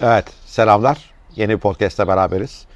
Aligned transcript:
Evet, 0.00 0.24
selamlar. 0.46 1.10
Yeni 1.36 1.52
bir 1.52 1.58
podcast'te 1.58 2.08
beraberiz. 2.08 2.66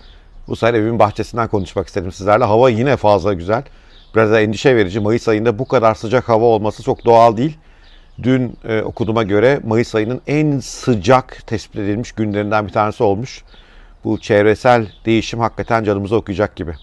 Bu 0.48 0.56
sefer 0.56 0.74
evimin 0.74 0.98
bahçesinden 0.98 1.48
konuşmak 1.48 1.86
istedim 1.86 2.12
sizlerle. 2.12 2.44
Hava 2.44 2.70
yine 2.70 2.96
fazla 2.96 3.32
güzel. 3.32 3.62
Biraz 4.14 4.30
da 4.30 4.40
endişe 4.40 4.76
verici. 4.76 5.00
Mayıs 5.00 5.28
ayında 5.28 5.58
bu 5.58 5.68
kadar 5.68 5.94
sıcak 5.94 6.28
hava 6.28 6.44
olması 6.44 6.82
çok 6.82 7.04
doğal 7.04 7.36
değil. 7.36 7.58
Dün 8.22 8.56
e, 8.64 8.82
okuduğuma 8.82 9.22
göre 9.22 9.60
Mayıs 9.66 9.94
ayının 9.94 10.20
en 10.26 10.58
sıcak 10.58 11.46
tespit 11.46 11.76
edilmiş 11.76 12.12
günlerinden 12.12 12.66
bir 12.66 12.72
tanesi 12.72 13.02
olmuş. 13.02 13.44
Bu 14.04 14.20
çevresel 14.20 14.86
değişim 15.04 15.40
hakikaten 15.40 15.84
canımıza 15.84 16.16
okuyacak 16.16 16.56
gibi. 16.56 16.74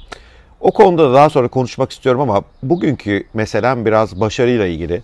O 0.59 0.71
konuda 0.71 1.09
da 1.09 1.13
daha 1.13 1.29
sonra 1.29 1.47
konuşmak 1.47 1.91
istiyorum 1.91 2.21
ama 2.21 2.41
bugünkü 2.63 3.23
meselem 3.33 3.85
biraz 3.85 4.19
başarıyla 4.19 4.65
ilgili. 4.65 5.03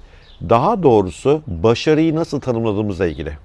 Daha 0.50 0.84
doğrusu 0.84 1.42
başarıyı 1.48 2.16
nasıl 2.16 2.42
tanımladığımızla 2.42 3.08
ilgili. 3.08 3.38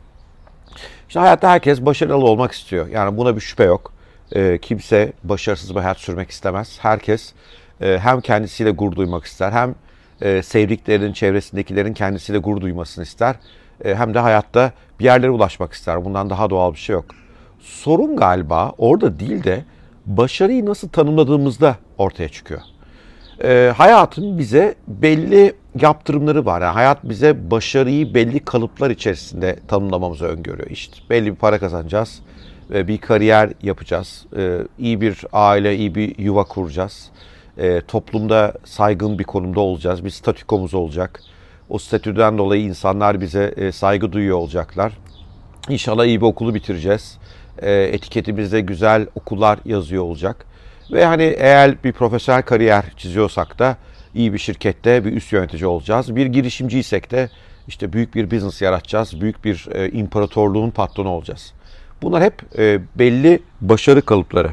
İşte 1.09 1.21
hayatta 1.21 1.51
herkes 1.51 1.81
başarılı 1.81 2.25
olmak 2.25 2.53
istiyor. 2.53 2.89
Yani 2.89 3.17
buna 3.17 3.37
bir 3.37 3.41
şüphe 3.41 3.65
yok. 3.65 3.93
E, 4.33 4.59
kimse 4.59 5.13
başarısız 5.25 5.75
bir 5.75 5.81
hayat 5.81 5.99
sürmek 5.99 6.31
istemez. 6.31 6.79
Herkes 6.81 7.33
e, 7.81 7.99
hem 7.99 8.21
kendisiyle 8.21 8.71
gurur 8.71 8.97
duymak 8.97 9.25
ister, 9.25 9.53
hem 9.53 9.75
e, 10.23 10.43
sevdiklerinin, 10.43 11.13
çevresindekilerin 11.13 11.95
kendisiyle 11.95 12.39
gurur 12.39 12.61
duymasını 12.61 13.05
ister. 13.05 13.37
E, 13.85 13.95
hem 13.95 14.15
de 14.15 14.19
hayatta 14.19 14.73
bir 15.01 15.05
yerlere 15.05 15.31
ulaşmak 15.31 15.73
ister. 15.73 16.05
Bundan 16.05 16.31
daha 16.31 16.51
doğal 16.51 16.73
bir 16.73 16.79
şey 16.79 16.95
yok. 16.95 17.05
Sorun 17.61 18.17
galiba 18.17 18.73
orada 18.79 19.21
değil 19.21 19.45
de 19.45 19.65
başarıyı 20.07 20.67
nasıl 20.67 20.89
tanımladığımızda 20.89 21.77
ortaya 21.99 22.29
çıkıyor. 22.29 22.61
E, 23.45 23.73
hayatın 23.77 24.39
bize 24.39 24.75
belli 24.87 25.55
yaptırımları 25.81 26.47
var. 26.47 26.61
Yani 26.61 26.73
hayat 26.73 27.05
bize 27.05 27.51
başarıyı 27.51 28.15
belli 28.15 28.41
kalıplar 28.41 28.91
içerisinde 28.91 29.57
tanımlamamızı 29.69 30.25
öngörüyor. 30.25 30.71
İşte 30.71 30.97
belli 31.11 31.31
bir 31.31 31.37
para 31.37 31.59
kazanacağız, 31.59 32.21
bir 32.71 32.99
kariyer 32.99 33.53
yapacağız, 33.63 34.27
iyi 34.79 35.01
bir 35.01 35.25
aile, 35.33 35.77
iyi 35.77 35.95
bir 35.95 36.19
yuva 36.19 36.45
kuracağız. 36.45 37.11
Toplumda 37.89 38.53
saygın 38.65 39.19
bir 39.19 39.25
konumda 39.25 39.61
olacağız, 39.61 40.05
bir 40.05 40.11
statükomuz 40.11 40.75
olacak. 40.75 41.21
O 41.69 41.79
statüden 41.79 42.39
dolayı 42.39 42.63
insanlar 42.63 43.21
bize 43.21 43.73
saygı 43.73 44.13
duyuyor 44.13 44.39
olacaklar. 44.39 44.93
İnşallah 45.69 46.05
iyi 46.05 46.21
bir 46.21 46.27
okulu 46.27 46.55
bitireceğiz. 46.55 47.19
Etiketimizde 47.63 48.61
güzel 48.61 49.07
okullar 49.15 49.59
yazıyor 49.65 50.03
olacak. 50.03 50.47
Ve 50.93 51.05
hani 51.05 51.23
eğer 51.23 51.85
bir 51.85 51.93
profesyonel 51.93 52.43
kariyer 52.43 52.85
çiziyorsak 52.97 53.59
da 53.59 53.77
iyi 54.15 54.33
bir 54.33 54.39
şirkette 54.39 55.05
bir 55.05 55.13
üst 55.13 55.33
yönetici 55.33 55.67
olacağız. 55.67 56.17
Bir 56.17 56.27
girişimciysek 56.27 57.11
de 57.11 57.31
işte 57.69 57.93
büyük 57.93 58.15
bir 58.15 58.31
business 58.31 58.63
yaratacağız. 58.63 59.21
Büyük 59.21 59.45
bir 59.45 59.69
e, 59.73 59.91
imparatorluğun 59.91 60.71
patronu 60.71 61.09
olacağız. 61.09 61.53
Bunlar 62.03 62.23
hep 62.23 62.59
e, 62.59 62.81
belli 62.99 63.43
başarı 63.61 64.03
kalıpları. 64.03 64.51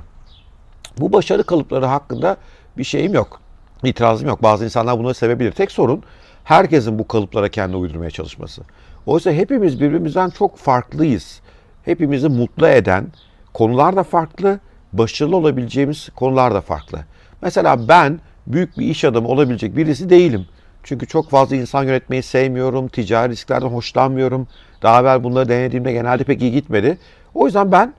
Bu 1.00 1.14
başarı 1.14 1.44
kalıpları 1.44 1.86
hakkında 1.86 2.38
bir 2.78 2.84
şeyim 2.84 3.14
yok. 3.14 3.42
İtirazım 3.84 4.28
yok. 4.28 4.44
Bazı 4.44 4.66
insanlar 4.66 5.00
bunu 5.00 5.14
sevebilir. 5.14 5.52
Tek 5.52 5.72
sorun 5.72 6.04
herkesin 6.44 7.00
bu 7.00 7.08
kalıplara 7.08 7.50
kendi 7.50 7.76
uydurmaya 7.76 8.12
çalışması. 8.12 8.62
Oysa 9.06 9.32
hepimiz 9.32 9.82
birbirimizden 9.82 10.30
çok 10.30 10.58
farklıyız. 10.58 11.42
Hepimizi 11.86 12.30
mutlu 12.30 12.68
eden 12.68 13.08
konular 13.54 13.96
da 13.96 14.04
farklı, 14.04 14.60
başarılı 14.94 15.36
olabileceğimiz 15.36 16.10
konular 16.16 16.54
da 16.54 16.62
farklı. 16.62 17.00
Mesela 17.42 17.88
ben 17.88 18.20
büyük 18.48 18.78
bir 18.78 18.86
iş 18.86 19.06
adamı 19.06 19.28
olabilecek 19.28 19.78
birisi 19.78 20.10
değilim. 20.10 20.46
Çünkü 20.84 21.08
çok 21.08 21.30
fazla 21.30 21.56
insan 21.56 21.84
yönetmeyi 21.84 22.24
sevmiyorum, 22.24 22.88
ticari 22.88 23.32
risklerden 23.32 23.68
hoşlanmıyorum. 23.68 24.48
Daha 24.82 25.02
evvel 25.02 25.24
bunları 25.24 25.50
denediğimde 25.50 25.92
genelde 25.92 26.24
pek 26.24 26.42
iyi 26.42 26.52
gitmedi. 26.52 26.98
O 27.34 27.46
yüzden 27.46 27.72
ben 27.72 27.94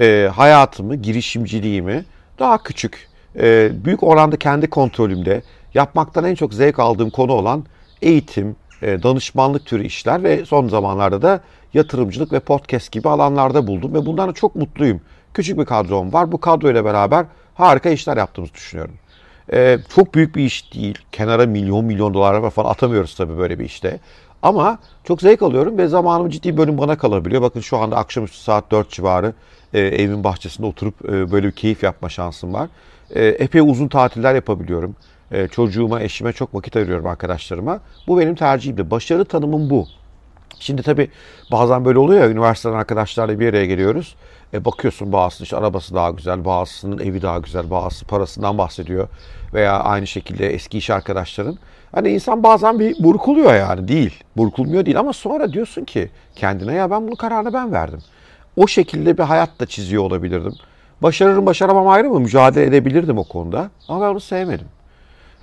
e, 0.00 0.30
hayatımı, 0.34 0.96
girişimciliğimi 0.96 2.04
daha 2.38 2.62
küçük, 2.62 3.08
e, 3.38 3.70
büyük 3.84 4.02
oranda 4.02 4.36
kendi 4.36 4.70
kontrolümde 4.70 5.42
yapmaktan 5.74 6.24
en 6.24 6.34
çok 6.34 6.54
zevk 6.54 6.78
aldığım 6.78 7.10
konu 7.10 7.32
olan 7.32 7.64
eğitim, 8.02 8.56
e, 8.82 9.02
danışmanlık 9.02 9.66
türü 9.66 9.84
işler 9.84 10.22
ve 10.22 10.44
son 10.44 10.68
zamanlarda 10.68 11.22
da 11.22 11.40
yatırımcılık 11.74 12.32
ve 12.32 12.40
podcast 12.40 12.92
gibi 12.92 13.08
alanlarda 13.08 13.66
buldum 13.66 13.94
ve 13.94 14.06
bundan 14.06 14.32
çok 14.32 14.56
mutluyum. 14.56 15.00
Küçük 15.34 15.58
bir 15.58 15.64
kadrom 15.64 16.12
var. 16.12 16.32
Bu 16.32 16.40
kadroyla 16.40 16.84
beraber 16.84 17.26
harika 17.54 17.90
işler 17.90 18.16
yaptığımızı 18.16 18.54
düşünüyorum. 18.54 18.94
Ee, 19.52 19.78
çok 19.94 20.14
büyük 20.14 20.36
bir 20.36 20.44
iş 20.44 20.74
değil. 20.74 20.98
Kenara 21.12 21.46
milyon 21.46 21.84
milyon 21.84 22.14
dolar 22.14 22.50
falan 22.50 22.70
atamıyoruz 22.70 23.14
tabii 23.14 23.38
böyle 23.38 23.58
bir 23.58 23.64
işte. 23.64 24.00
Ama 24.42 24.78
çok 25.04 25.20
zevk 25.20 25.42
alıyorum 25.42 25.78
ve 25.78 25.88
zamanım 25.88 26.30
ciddi 26.30 26.56
bölüm 26.56 26.78
bana 26.78 26.98
kalabiliyor. 26.98 27.42
Bakın 27.42 27.60
şu 27.60 27.78
anda 27.78 27.96
akşamüstü 27.96 28.38
saat 28.38 28.70
4 28.70 28.90
civarı 28.90 29.32
e, 29.74 29.80
evimin 29.80 30.24
bahçesinde 30.24 30.66
oturup 30.66 31.04
e, 31.04 31.32
böyle 31.32 31.46
bir 31.46 31.52
keyif 31.52 31.82
yapma 31.82 32.08
şansım 32.08 32.54
var. 32.54 32.68
E, 33.14 33.24
epey 33.26 33.60
uzun 33.60 33.88
tatiller 33.88 34.34
yapabiliyorum. 34.34 34.96
E, 35.32 35.48
çocuğuma, 35.48 36.00
eşime 36.00 36.32
çok 36.32 36.54
vakit 36.54 36.76
ayırıyorum 36.76 37.06
arkadaşlarıma. 37.06 37.80
Bu 38.06 38.18
benim 38.18 38.34
tercihimdi. 38.34 38.90
Başarı 38.90 39.24
tanımım 39.24 39.70
bu. 39.70 39.86
Şimdi 40.60 40.82
tabii 40.82 41.10
bazen 41.52 41.84
böyle 41.84 41.98
oluyor 41.98 42.22
ya 42.22 42.30
üniversiteden 42.30 42.74
arkadaşlarla 42.74 43.40
bir 43.40 43.48
araya 43.48 43.66
geliyoruz. 43.66 44.16
E 44.54 44.64
bakıyorsun 44.64 45.12
bazısının 45.12 45.44
işte 45.44 45.56
arabası 45.56 45.94
daha 45.94 46.10
güzel, 46.10 46.44
bazısının 46.44 46.98
evi 46.98 47.22
daha 47.22 47.38
güzel, 47.38 47.70
bazısı 47.70 48.04
parasından 48.04 48.58
bahsediyor. 48.58 49.08
Veya 49.54 49.80
aynı 49.80 50.06
şekilde 50.06 50.54
eski 50.54 50.78
iş 50.78 50.90
arkadaşların. 50.90 51.58
Hani 51.92 52.08
insan 52.08 52.42
bazen 52.42 52.78
bir 52.78 53.04
burkuluyor 53.04 53.54
yani 53.54 53.88
değil. 53.88 54.24
Burkulmuyor 54.36 54.86
değil 54.86 54.98
ama 54.98 55.12
sonra 55.12 55.52
diyorsun 55.52 55.84
ki 55.84 56.10
kendine 56.36 56.74
ya 56.74 56.90
ben 56.90 57.06
bunu 57.06 57.16
kararını 57.16 57.52
ben 57.52 57.72
verdim. 57.72 58.00
O 58.56 58.66
şekilde 58.66 59.18
bir 59.18 59.22
hayat 59.22 59.60
da 59.60 59.66
çiziyor 59.66 60.02
olabilirdim. 60.02 60.54
Başarırım 61.02 61.46
başaramam 61.46 61.88
ayrı 61.88 62.10
mı? 62.10 62.20
Mücadele 62.20 62.66
edebilirdim 62.66 63.18
o 63.18 63.24
konuda. 63.24 63.70
Ama 63.88 64.00
ben 64.06 64.10
onu 64.10 64.20
sevmedim. 64.20 64.66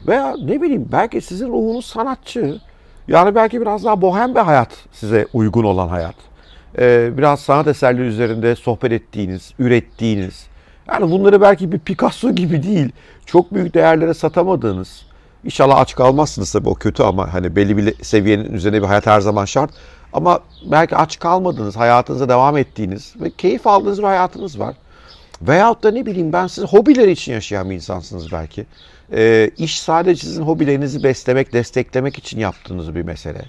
Veya 0.07 0.35
ne 0.43 0.61
bileyim 0.61 0.89
belki 0.91 1.21
sizin 1.21 1.47
ruhunuz 1.47 1.85
sanatçı. 1.85 2.59
Yani 3.07 3.35
belki 3.35 3.61
biraz 3.61 3.83
daha 3.83 4.01
bohem 4.01 4.35
bir 4.35 4.39
hayat 4.39 4.69
size 4.91 5.27
uygun 5.33 5.63
olan 5.63 5.87
hayat. 5.87 6.15
Ee, 6.79 7.17
biraz 7.17 7.39
sanat 7.39 7.67
eserleri 7.67 8.07
üzerinde 8.07 8.55
sohbet 8.55 8.91
ettiğiniz, 8.91 9.53
ürettiğiniz. 9.59 10.47
Yani 10.87 11.11
bunları 11.11 11.41
belki 11.41 11.71
bir 11.71 11.79
Picasso 11.79 12.31
gibi 12.31 12.63
değil, 12.63 12.91
çok 13.25 13.53
büyük 13.53 13.73
değerlere 13.73 14.13
satamadığınız. 14.13 15.05
İnşallah 15.43 15.79
aç 15.79 15.95
kalmazsınız 15.95 16.51
tabii 16.51 16.69
o 16.69 16.73
kötü 16.73 17.03
ama 17.03 17.33
hani 17.33 17.55
belli 17.55 17.77
bir 17.77 18.03
seviyenin 18.03 18.53
üzerine 18.53 18.81
bir 18.81 18.87
hayat 18.87 19.05
her 19.05 19.21
zaman 19.21 19.45
şart. 19.45 19.71
Ama 20.13 20.39
belki 20.71 20.95
aç 20.95 21.19
kalmadınız, 21.19 21.75
hayatınıza 21.75 22.29
devam 22.29 22.57
ettiğiniz 22.57 23.13
ve 23.21 23.29
keyif 23.29 23.67
aldığınız 23.67 23.99
bir 23.99 24.03
hayatınız 24.03 24.59
var. 24.59 24.75
Veyahut 25.41 25.83
da 25.83 25.91
ne 25.91 26.05
bileyim 26.05 26.33
ben 26.33 26.47
siz 26.47 26.63
hobiler 26.63 27.07
için 27.07 27.33
yaşayan 27.33 27.69
bir 27.69 27.75
insansınız 27.75 28.31
belki. 28.31 28.65
E, 29.13 29.51
iş 29.57 29.79
sadece 29.79 30.21
sizin 30.21 30.41
hobilerinizi 30.41 31.03
beslemek, 31.03 31.53
desteklemek 31.53 32.17
için 32.17 32.39
yaptığınız 32.39 32.95
bir 32.95 33.01
mesele. 33.01 33.41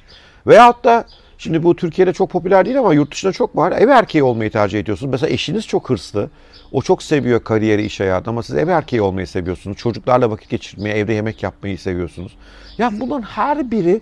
Veyahut 0.46 0.84
da 0.84 1.04
şimdi 1.38 1.62
bu 1.62 1.76
Türkiye'de 1.76 2.12
çok 2.12 2.30
popüler 2.30 2.64
değil 2.64 2.78
ama 2.78 2.94
yurt 2.94 3.12
dışında 3.12 3.32
çok 3.32 3.56
var. 3.56 3.72
Ev 3.72 3.88
erkeği 3.88 4.22
olmayı 4.22 4.50
tercih 4.50 4.80
ediyorsunuz. 4.80 5.10
Mesela 5.10 5.32
eşiniz 5.32 5.66
çok 5.66 5.90
hırslı. 5.90 6.30
O 6.72 6.82
çok 6.82 7.02
seviyor 7.02 7.44
kariyeri, 7.44 7.84
iş 7.84 8.00
hayatını 8.00 8.30
ama 8.30 8.42
siz 8.42 8.56
ev 8.56 8.68
erkeği 8.68 9.02
olmayı 9.02 9.26
seviyorsunuz. 9.26 9.76
Çocuklarla 9.76 10.30
vakit 10.30 10.50
geçirmeyi, 10.50 10.94
evde 10.94 11.12
yemek 11.12 11.42
yapmayı 11.42 11.78
seviyorsunuz. 11.78 12.36
Ya 12.78 12.90
bunların 13.00 13.22
her 13.22 13.70
biri 13.70 14.00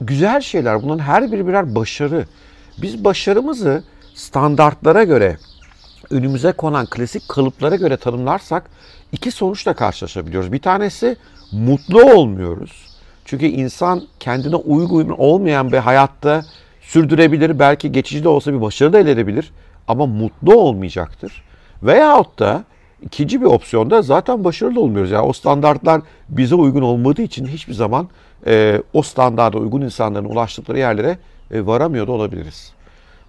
güzel 0.00 0.40
şeyler. 0.40 0.82
Bunların 0.82 1.02
her 1.02 1.32
biri 1.32 1.46
birer 1.46 1.74
başarı. 1.74 2.26
Biz 2.82 3.04
başarımızı 3.04 3.84
standartlara 4.14 5.04
göre, 5.04 5.36
önümüze 6.10 6.52
konan 6.52 6.86
klasik 6.86 7.28
kalıplara 7.28 7.76
göre 7.76 7.96
tanımlarsak 7.96 8.70
iki 9.12 9.30
sonuçla 9.30 9.74
karşılaşabiliyoruz. 9.74 10.52
Bir 10.52 10.58
tanesi 10.58 11.16
mutlu 11.52 12.02
olmuyoruz. 12.12 12.88
Çünkü 13.24 13.46
insan 13.46 14.02
kendine 14.20 14.56
uygun 14.56 15.08
olmayan 15.08 15.72
bir 15.72 15.78
hayatta 15.78 16.44
sürdürebilir. 16.80 17.58
Belki 17.58 17.92
geçici 17.92 18.24
de 18.24 18.28
olsa 18.28 18.52
bir 18.52 18.60
başarı 18.60 18.92
da 18.92 18.98
elde 18.98 19.10
edebilir. 19.10 19.52
Ama 19.88 20.06
mutlu 20.06 20.54
olmayacaktır. 20.54 21.42
Veyahut 21.82 22.38
da 22.38 22.64
ikinci 23.02 23.40
bir 23.40 23.46
opsiyonda 23.46 24.02
zaten 24.02 24.44
başarılı 24.44 24.80
olmuyoruz. 24.80 25.10
Yani 25.10 25.26
o 25.26 25.32
standartlar 25.32 26.00
bize 26.28 26.54
uygun 26.54 26.82
olmadığı 26.82 27.22
için 27.22 27.46
hiçbir 27.46 27.74
zaman 27.74 28.08
e, 28.46 28.82
o 28.92 29.02
standarda 29.02 29.58
uygun 29.58 29.80
insanların 29.80 30.24
ulaştıkları 30.24 30.78
yerlere 30.78 31.18
e, 31.50 31.66
varamıyor 31.66 32.06
da 32.06 32.12
olabiliriz. 32.12 32.72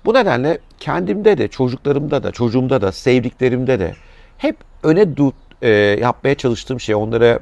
Bu 0.06 0.14
nedenle 0.14 0.58
kendimde 0.80 1.38
de, 1.38 1.48
çocuklarımda 1.48 2.24
da, 2.24 2.32
çocuğumda 2.32 2.82
da, 2.82 2.92
sevdiklerimde 2.92 3.80
de 3.80 3.96
hep 4.38 4.58
öne 4.84 5.02
du- 5.02 5.34
e, 5.62 5.70
yapmaya 6.02 6.36
çalıştığım 6.36 6.80
şey, 6.80 6.96
onlara 6.96 7.40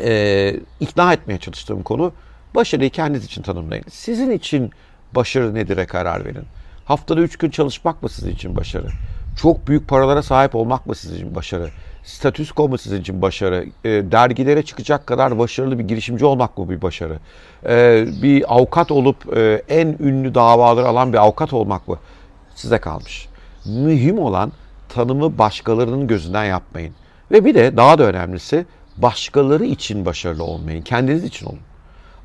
e, 0.00 0.56
ikna 0.80 1.12
etmeye 1.12 1.38
çalıştığım 1.38 1.82
konu 1.82 2.12
başarıyı 2.54 2.90
kendiniz 2.90 3.24
için 3.24 3.42
tanımlayın. 3.42 3.84
Sizin 3.90 4.30
için 4.30 4.70
başarı 5.14 5.54
nedir'e 5.54 5.86
karar 5.86 6.24
verin. 6.24 6.44
Haftada 6.84 7.20
üç 7.20 7.36
gün 7.36 7.50
çalışmak 7.50 8.02
mı 8.02 8.08
sizin 8.08 8.30
için 8.30 8.56
başarı? 8.56 8.88
Çok 9.42 9.68
büyük 9.68 9.88
paralara 9.88 10.22
sahip 10.22 10.54
olmak 10.54 10.86
mı 10.86 10.94
sizin 10.94 11.16
için 11.16 11.34
başarı? 11.34 11.70
Statüsko 12.04 12.68
mu 12.68 12.78
sizin 12.78 13.00
için 13.00 13.22
başarı? 13.22 13.66
E, 13.84 13.90
dergilere 13.90 14.62
çıkacak 14.62 15.06
kadar 15.06 15.38
başarılı 15.38 15.78
bir 15.78 15.84
girişimci 15.84 16.24
olmak 16.24 16.58
mı 16.58 16.70
bir 16.70 16.82
başarı? 16.82 17.18
E, 17.68 18.06
bir 18.22 18.54
avukat 18.54 18.90
olup 18.90 19.36
e, 19.36 19.62
en 19.68 19.96
ünlü 20.00 20.34
davaları 20.34 20.88
alan 20.88 21.12
bir 21.12 21.18
avukat 21.18 21.52
olmak 21.52 21.88
mı? 21.88 21.98
Size 22.54 22.78
kalmış. 22.78 23.28
mühim 23.66 24.18
olan 24.18 24.52
tanımı 24.88 25.38
başkalarının 25.38 26.06
gözünden 26.06 26.44
yapmayın. 26.44 26.94
Ve 27.30 27.44
bir 27.44 27.54
de 27.54 27.76
daha 27.76 27.98
da 27.98 28.04
önemlisi 28.04 28.66
başkaları 28.96 29.64
için 29.64 30.06
başarılı 30.06 30.44
olmayın. 30.44 30.82
Kendiniz 30.82 31.24
için 31.24 31.46
olun. 31.46 31.60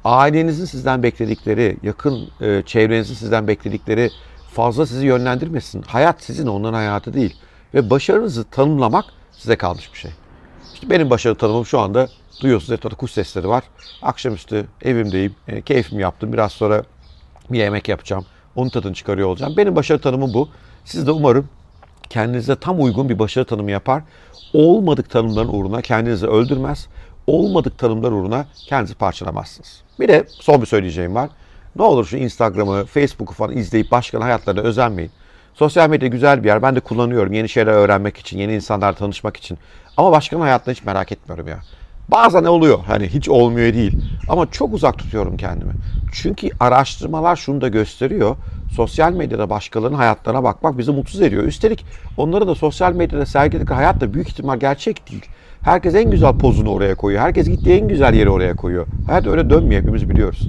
Ailenizin 0.04 0.66
sizden 0.66 1.04
bekledikleri, 1.04 1.78
yakın 1.84 2.30
e, 2.42 2.64
çevrenizin 2.66 3.14
sizden 3.14 3.48
bekledikleri 3.48 4.10
fazla 4.54 4.86
sizi 4.86 5.06
yönlendirmesin. 5.06 5.82
Hayat 5.82 6.24
sizin, 6.24 6.48
onların 6.48 6.78
hayatı 6.78 7.14
değil. 7.14 7.36
Ve 7.74 7.90
başarınızı 7.90 8.44
tanımlamak 8.44 9.06
size 9.40 9.56
kalmış 9.56 9.94
bir 9.94 9.98
şey. 9.98 10.12
İşte 10.74 10.90
benim 10.90 11.10
başarı 11.10 11.36
tanımım 11.36 11.66
şu 11.66 11.80
anda 11.80 12.10
duyuyorsunuz 12.42 12.72
etrafta 12.72 12.98
kuş 12.98 13.12
sesleri 13.12 13.48
var. 13.48 13.64
Akşamüstü 14.02 14.68
evimdeyim, 14.82 15.36
e, 15.48 15.62
keyfimi 15.62 16.02
yaptım. 16.02 16.34
Biraz 16.34 16.52
sonra 16.52 16.84
bir 17.50 17.60
yemek 17.60 17.90
yapacağım. 17.90 18.26
Onun 18.56 18.70
tadını 18.70 18.94
çıkarıyor 18.94 19.28
olacağım. 19.28 19.54
Benim 19.58 19.76
başarı 19.76 20.02
tanımım 20.02 20.34
bu. 20.34 20.50
Siz 20.86 21.08
de 21.08 21.12
umarım 21.12 21.50
kendinize 22.10 22.56
tam 22.56 22.84
uygun 22.84 23.10
bir 23.10 23.20
başarı 23.20 23.46
tanımı 23.46 23.72
yapar. 23.72 24.04
Olmadık 24.54 25.10
tanımların 25.10 25.48
uğruna 25.48 25.82
kendinizi 25.82 26.28
öldürmez. 26.28 26.88
Olmadık 27.28 27.78
tanımlar 27.78 28.12
uğruna 28.12 28.46
kendinizi 28.68 28.96
parçalamazsınız. 28.96 29.82
Bir 30.00 30.08
de 30.08 30.26
son 30.30 30.62
bir 30.62 30.66
söyleyeceğim 30.66 31.16
var. 31.16 31.30
Ne 31.76 31.84
olur 31.84 32.06
şu 32.06 32.18
Instagram'ı, 32.18 32.86
Facebook'u 32.86 33.34
falan 33.34 33.58
izleyip 33.58 33.92
başkalarının 33.92 34.26
hayatlarına 34.26 34.62
özenmeyin. 34.62 35.12
Sosyal 35.54 35.90
medya 35.90 36.08
güzel 36.08 36.44
bir 36.44 36.48
yer. 36.48 36.62
Ben 36.62 36.76
de 36.76 36.80
kullanıyorum 36.80 37.34
yeni 37.34 37.50
şeyler 37.50 37.74
öğrenmek 37.74 38.18
için, 38.18 38.38
yeni 38.38 38.56
insanlarla 38.56 38.96
tanışmak 38.96 39.38
için. 39.38 39.58
Ama 39.98 40.12
başkanın 40.12 40.42
hayatını 40.42 40.74
hiç 40.74 40.84
merak 40.84 41.12
etmiyorum 41.12 41.48
ya. 41.48 41.60
Bazen 42.12 42.44
oluyor. 42.44 42.80
Hani 42.88 43.08
hiç 43.08 43.30
olmuyor 43.30 43.74
değil. 43.74 43.98
Ama 44.30 44.52
çok 44.52 44.74
uzak 44.74 44.98
tutuyorum 44.98 45.38
kendimi. 45.38 45.72
Çünkü 46.12 46.50
araştırmalar 46.60 47.36
şunu 47.36 47.62
da 47.62 47.68
gösteriyor. 47.68 48.36
Sosyal 48.76 49.14
medyada 49.14 49.50
başkalarının 49.50 49.98
hayatlarına 49.98 50.44
bakmak 50.44 50.78
bizi 50.78 50.92
mutsuz 50.92 51.22
ediyor. 51.22 51.44
Üstelik 51.44 51.86
onları 52.18 52.48
da 52.48 52.56
sosyal 52.56 52.94
medyada 52.94 53.26
sergiledikleri 53.26 53.76
hayat 53.76 54.02
da 54.02 54.14
büyük 54.14 54.30
ihtimal 54.30 54.60
gerçek 54.60 55.12
değil. 55.12 55.26
Herkes 55.62 55.96
en 55.96 56.12
güzel 56.12 56.38
pozunu 56.38 56.70
oraya 56.70 56.96
koyuyor. 56.96 57.24
Herkes 57.24 57.48
gittiği 57.48 57.82
en 57.82 57.88
güzel 57.88 58.14
yeri 58.14 58.30
oraya 58.30 58.56
koyuyor. 58.56 58.88
Hayat 59.08 59.28
öyle 59.28 59.50
dönmüyor 59.50 59.82
hepimiz 59.82 60.10
biliyoruz. 60.10 60.48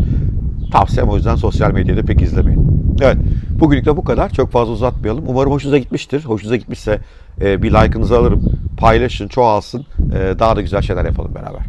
Tavsiyem 0.71 1.09
o 1.09 1.17
yüzden 1.17 1.37
sosyal 1.37 1.73
medyada 1.73 2.03
pek 2.03 2.23
izlemeyin. 2.23 2.71
Evet, 3.01 3.17
bugünlük 3.61 3.87
de 3.87 3.97
bu 3.97 4.05
kadar. 4.05 4.31
Çok 4.31 4.51
fazla 4.51 4.73
uzatmayalım. 4.73 5.25
Umarım 5.27 5.53
hoşunuza 5.53 5.79
gitmiştir. 5.79 6.25
Hoşunuza 6.25 6.57
gitmişse 6.57 7.01
e, 7.41 7.63
bir 7.63 7.71
like'ınızı 7.71 8.19
alırım. 8.19 8.43
Paylaşın, 8.77 9.29
çoğalsın. 9.29 9.87
E, 10.15 10.39
daha 10.39 10.57
da 10.57 10.61
güzel 10.61 10.83
şeyler 10.83 11.05
yapalım 11.05 11.35
beraber. 11.35 11.61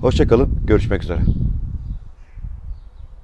Hoşçakalın. 0.00 0.48
Görüşmek 0.66 1.02
üzere. 1.02 1.20